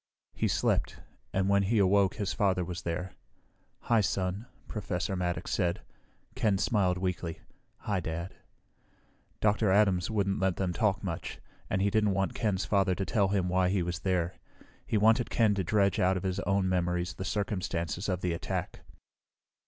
[0.33, 0.99] He slept,
[1.31, 3.11] and when he awoke his father was there.
[3.81, 5.81] "Hi, Son," Professor Maddox said.
[6.33, 7.41] Ken smiled weakly.
[7.81, 8.33] "Hi, Dad."
[9.41, 9.69] Dr.
[9.71, 11.37] Adams wouldn't let them talk much,
[11.69, 14.39] and he didn't want Ken's father to tell him why he was there.
[14.87, 18.79] He wanted Ken to dredge out of his own memories the circumstances of the attack.